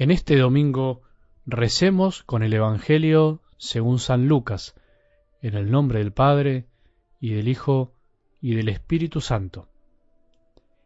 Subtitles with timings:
[0.00, 1.02] En este domingo
[1.44, 4.76] recemos con el Evangelio según San Lucas,
[5.42, 6.66] en el nombre del Padre,
[7.18, 7.94] y del Hijo,
[8.40, 9.66] y del Espíritu Santo.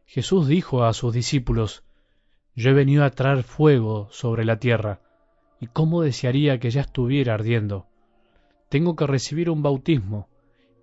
[0.06, 1.84] Jesús dijo a sus discípulos,
[2.56, 5.02] Yo he venido a traer fuego sobre la tierra,
[5.60, 7.88] y cómo desearía que ya estuviera ardiendo.
[8.70, 10.30] Tengo que recibir un bautismo,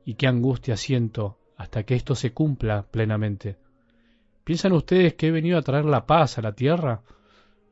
[0.05, 3.57] y qué angustia siento hasta que esto se cumpla plenamente.
[4.43, 7.02] ¿Piensan ustedes que he venido a traer la paz a la tierra?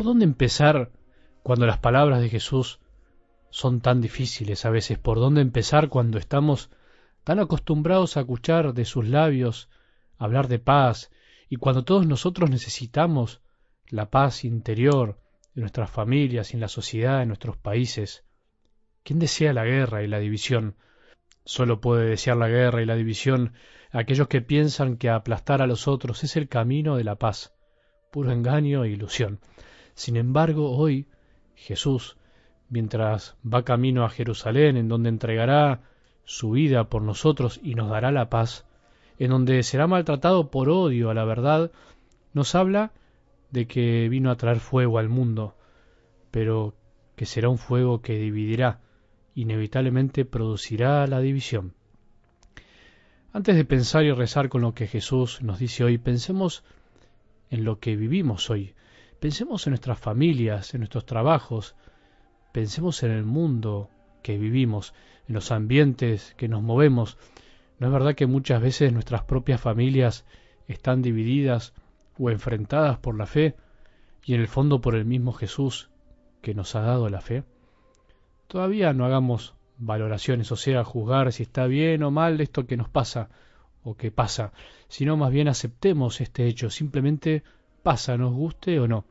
[0.00, 0.92] ¿Por dónde empezar
[1.42, 2.80] cuando las palabras de Jesús
[3.50, 4.98] son tan difíciles a veces?
[4.98, 6.70] ¿Por dónde empezar cuando estamos
[7.22, 9.68] tan acostumbrados a escuchar de sus labios
[10.16, 11.10] hablar de paz
[11.50, 13.42] y cuando todos nosotros necesitamos
[13.90, 15.20] la paz interior
[15.54, 18.24] de nuestras familias y en la sociedad, en nuestros países?
[19.02, 20.76] ¿Quién desea la guerra y la división?
[21.44, 23.52] Solo puede desear la guerra y la división
[23.90, 27.52] aquellos que piensan que aplastar a los otros es el camino de la paz,
[28.10, 29.40] puro engaño e ilusión.
[29.94, 31.06] Sin embargo, hoy
[31.54, 32.16] Jesús,
[32.68, 35.80] mientras va camino a Jerusalén, en donde entregará
[36.24, 38.64] su vida por nosotros y nos dará la paz,
[39.18, 41.70] en donde será maltratado por odio a la verdad,
[42.32, 42.92] nos habla
[43.50, 45.54] de que vino a traer fuego al mundo,
[46.30, 46.74] pero
[47.16, 48.80] que será un fuego que dividirá,
[49.34, 51.74] inevitablemente producirá la división.
[53.32, 56.64] Antes de pensar y rezar con lo que Jesús nos dice hoy, pensemos
[57.50, 58.74] en lo que vivimos hoy,
[59.20, 61.76] Pensemos en nuestras familias, en nuestros trabajos,
[62.52, 63.90] pensemos en el mundo
[64.22, 64.94] que vivimos,
[65.28, 67.18] en los ambientes que nos movemos.
[67.78, 70.24] ¿No es verdad que muchas veces nuestras propias familias
[70.68, 71.74] están divididas
[72.18, 73.56] o enfrentadas por la fe
[74.24, 75.90] y en el fondo por el mismo Jesús
[76.40, 77.44] que nos ha dado la fe?
[78.46, 82.88] Todavía no hagamos valoraciones, o sea, juzgar si está bien o mal esto que nos
[82.88, 83.28] pasa
[83.82, 84.52] o que pasa,
[84.88, 87.42] sino más bien aceptemos este hecho, simplemente
[87.82, 89.04] pasa, nos guste o no.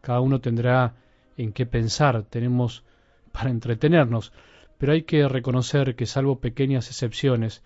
[0.00, 0.96] Cada uno tendrá
[1.36, 2.84] en qué pensar, tenemos
[3.32, 4.32] para entretenernos,
[4.78, 7.62] pero hay que reconocer que salvo pequeñas excepciones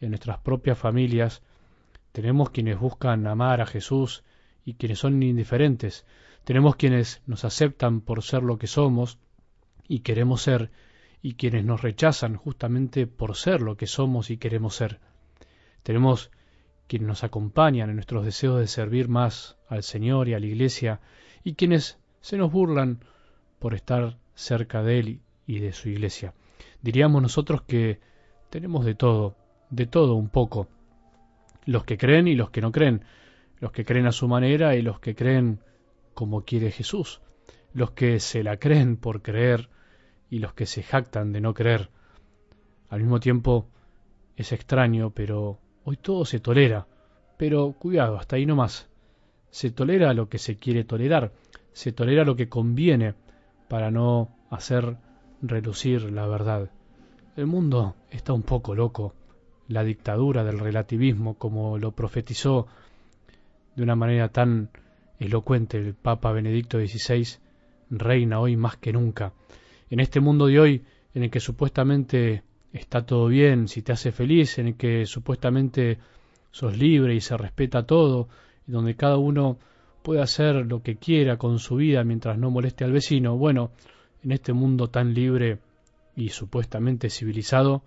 [0.00, 1.42] en nuestras propias familias,
[2.12, 4.24] tenemos quienes buscan amar a Jesús
[4.64, 6.06] y quienes son indiferentes,
[6.44, 9.18] tenemos quienes nos aceptan por ser lo que somos
[9.88, 10.70] y queremos ser,
[11.22, 15.00] y quienes nos rechazan justamente por ser lo que somos y queremos ser.
[15.82, 16.30] Tenemos
[16.86, 21.00] quienes nos acompañan en nuestros deseos de servir más al Señor y a la Iglesia,
[21.44, 23.00] y quienes se nos burlan
[23.58, 26.34] por estar cerca de Él y de su Iglesia.
[26.82, 28.00] Diríamos nosotros que
[28.50, 29.36] tenemos de todo,
[29.70, 30.68] de todo un poco,
[31.64, 33.04] los que creen y los que no creen,
[33.58, 35.60] los que creen a su manera y los que creen
[36.14, 37.20] como quiere Jesús,
[37.72, 39.68] los que se la creen por creer
[40.30, 41.90] y los que se jactan de no creer.
[42.88, 43.68] Al mismo tiempo
[44.36, 45.58] es extraño, pero
[45.88, 46.84] Hoy todo se tolera,
[47.36, 48.88] pero cuidado, hasta ahí no más.
[49.50, 51.30] Se tolera lo que se quiere tolerar,
[51.72, 53.14] se tolera lo que conviene
[53.68, 54.96] para no hacer
[55.42, 56.72] relucir la verdad.
[57.36, 59.14] El mundo está un poco loco.
[59.68, 62.66] La dictadura del relativismo, como lo profetizó
[63.76, 64.70] de una manera tan
[65.20, 67.38] elocuente el Papa Benedicto XVI,
[67.90, 69.34] reina hoy más que nunca.
[69.88, 72.42] En este mundo de hoy, en el que supuestamente
[72.78, 75.98] está todo bien, si te hace feliz, en el que supuestamente
[76.50, 78.28] sos libre y se respeta todo,
[78.66, 79.58] y donde cada uno
[80.02, 83.72] puede hacer lo que quiera con su vida mientras no moleste al vecino, bueno,
[84.22, 85.58] en este mundo tan libre
[86.14, 87.82] y supuestamente civilizado,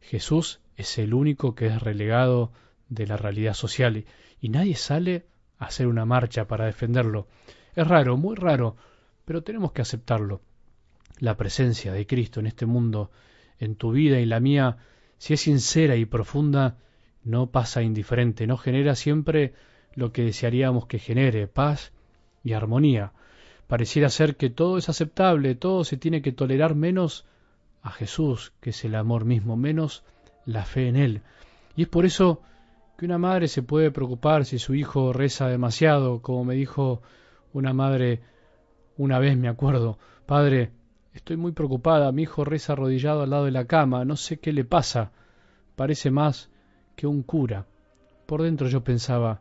[0.00, 2.52] Jesús es el único que es relegado
[2.88, 4.04] de la realidad social
[4.40, 5.26] y nadie sale
[5.58, 7.26] a hacer una marcha para defenderlo.
[7.74, 8.76] Es raro, muy raro,
[9.24, 10.40] pero tenemos que aceptarlo.
[11.18, 13.10] La presencia de Cristo en este mundo
[13.64, 14.76] en tu vida y la mía,
[15.18, 16.76] si es sincera y profunda,
[17.22, 19.54] no pasa indiferente, no genera siempre
[19.94, 21.92] lo que desearíamos que genere, paz
[22.42, 23.12] y armonía.
[23.66, 27.24] Pareciera ser que todo es aceptable, todo se tiene que tolerar menos
[27.82, 30.04] a Jesús, que es el amor mismo, menos
[30.44, 31.22] la fe en Él.
[31.76, 32.42] Y es por eso
[32.98, 37.02] que una madre se puede preocupar si su hijo reza demasiado, como me dijo
[37.52, 38.20] una madre
[38.96, 40.70] una vez, me acuerdo, Padre,
[41.14, 44.52] Estoy muy preocupada, mi hijo reza arrodillado al lado de la cama, no sé qué
[44.52, 45.12] le pasa.
[45.76, 46.50] parece más
[46.96, 47.66] que un cura.
[48.26, 49.40] Por dentro yo pensaba,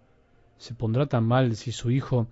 [0.58, 2.28] ¿se pondrá tan mal si su hijo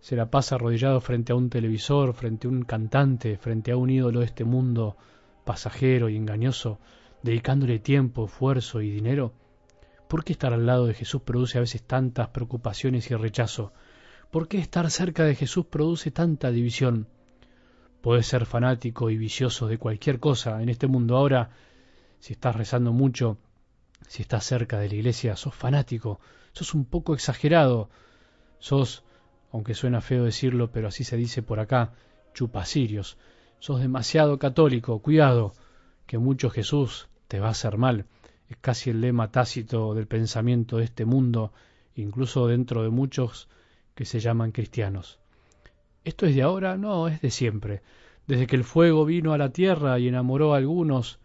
[0.00, 3.88] se la pasa arrodillado frente a un televisor, frente a un cantante, frente a un
[3.88, 4.96] ídolo de este mundo
[5.44, 6.80] pasajero y engañoso,
[7.22, 9.32] dedicándole tiempo, esfuerzo y dinero?
[10.08, 13.72] ¿Por qué estar al lado de Jesús produce a veces tantas preocupaciones y rechazo?
[14.32, 17.06] ¿Por qué estar cerca de Jesús produce tanta división?
[18.02, 21.50] Puedes ser fanático y vicioso de cualquier cosa en este mundo ahora.
[22.18, 23.38] Si estás rezando mucho,
[24.08, 26.20] si estás cerca de la iglesia, sos fanático,
[26.52, 27.88] sos un poco exagerado,
[28.58, 29.04] sos
[29.52, 31.92] aunque suena feo decirlo, pero así se dice por acá,
[32.34, 33.18] chupacirios.
[33.60, 35.52] Sos demasiado católico, cuidado,
[36.06, 38.06] que mucho Jesús te va a hacer mal.
[38.48, 41.52] Es casi el lema tácito del pensamiento de este mundo,
[41.94, 43.48] incluso dentro de muchos
[43.94, 45.21] que se llaman cristianos.
[46.04, 46.76] ¿Esto es de ahora?
[46.76, 47.82] No, es de siempre.
[48.26, 51.20] Desde que el fuego vino a la tierra y enamoró a algunos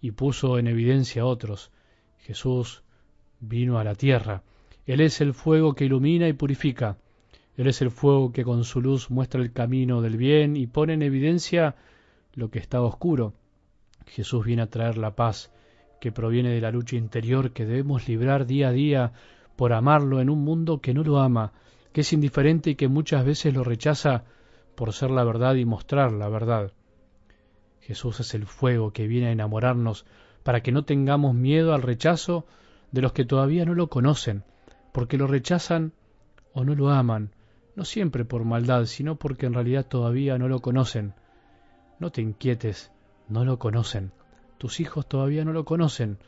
[0.00, 1.70] y puso en evidencia a otros.
[2.18, 2.82] Jesús
[3.40, 4.42] vino a la tierra.
[4.86, 6.98] Él es el fuego que ilumina y purifica.
[7.56, 10.94] Él es el fuego que con su luz muestra el camino del bien y pone
[10.94, 11.76] en evidencia
[12.34, 13.34] lo que está oscuro.
[14.06, 15.52] Jesús viene a traer la paz
[16.00, 19.12] que proviene de la lucha interior que debemos librar día a día
[19.56, 21.52] por amarlo en un mundo que no lo ama,
[21.92, 24.24] que es indiferente y que muchas veces lo rechaza
[24.74, 26.72] por ser la verdad y mostrar la verdad.
[27.80, 30.06] Jesús es el fuego que viene a enamorarnos
[30.42, 32.46] para que no tengamos miedo al rechazo
[32.92, 34.44] de los que todavía no lo conocen,
[34.92, 35.92] porque lo rechazan
[36.52, 37.34] o no lo aman,
[37.76, 41.14] no siempre por maldad, sino porque en realidad todavía no lo conocen.
[41.98, 42.90] No te inquietes,
[43.28, 44.12] no lo conocen.
[44.58, 46.18] Tus hijos todavía no lo conocen.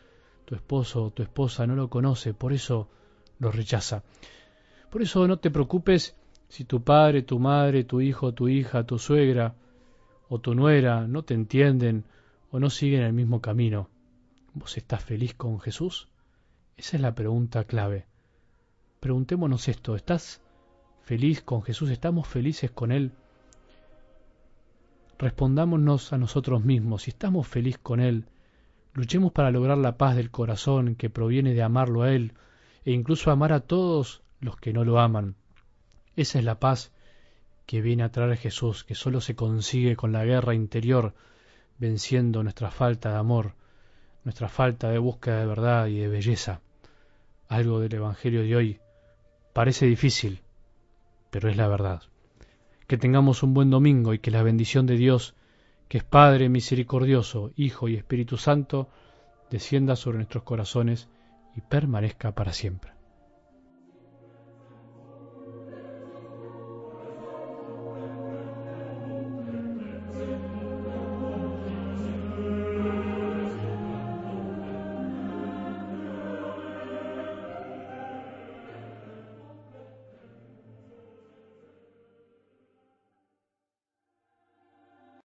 [0.44, 2.88] Tu esposo o tu esposa no lo conoce, por eso
[3.38, 4.02] lo rechaza.
[4.92, 6.14] Por eso no te preocupes
[6.48, 9.54] si tu padre, tu madre, tu hijo, tu hija, tu suegra
[10.28, 12.04] o tu nuera no te entienden
[12.50, 13.88] o no siguen el mismo camino.
[14.52, 16.08] ¿Vos estás feliz con Jesús?
[16.76, 18.04] Esa es la pregunta clave.
[19.00, 20.42] Preguntémonos esto, ¿estás
[21.00, 23.12] feliz con Jesús, estamos felices con Él.
[25.18, 28.26] Respondámonos a nosotros mismos, si estamos felices con Él,
[28.92, 32.34] luchemos para lograr la paz del corazón que proviene de amarlo a Él
[32.84, 35.36] e incluso amar a todos los que no lo aman.
[36.16, 36.92] Esa es la paz
[37.64, 41.14] que viene a traer Jesús, que solo se consigue con la guerra interior,
[41.78, 43.54] venciendo nuestra falta de amor,
[44.24, 46.60] nuestra falta de búsqueda de verdad y de belleza.
[47.48, 48.80] Algo del Evangelio de hoy
[49.52, 50.42] parece difícil,
[51.30, 52.02] pero es la verdad.
[52.88, 55.34] Que tengamos un buen domingo y que la bendición de Dios,
[55.88, 58.88] que es Padre misericordioso, Hijo y Espíritu Santo,
[59.50, 61.08] descienda sobre nuestros corazones
[61.54, 63.01] y permanezca para siempre.